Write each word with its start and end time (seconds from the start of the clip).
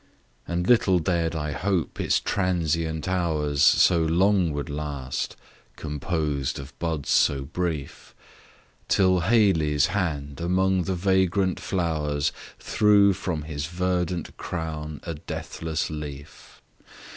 And 0.47 0.65
little 0.67 0.97
dared 0.97 1.35
I 1.35 1.51
hope 1.51 1.99
its 2.01 2.19
transient 2.19 3.07
hours 3.07 3.61
So 3.61 4.01
long 4.03 4.51
would 4.51 4.67
last; 4.67 5.35
composed 5.75 6.57
of 6.57 6.73
buds 6.79 7.09
so 7.11 7.43
brief; 7.43 8.15
Till 8.87 9.19
Hayley's 9.19 9.85
hand 9.93 10.41
among 10.41 10.85
the 10.85 10.95
vagrant 10.95 11.59
flowers, 11.59 12.31
Threw 12.57 13.13
from 13.13 13.43
his 13.43 13.67
verdant 13.67 14.35
crown 14.37 15.01
a 15.03 15.13
deathless 15.13 15.91
leaf. 15.91 16.63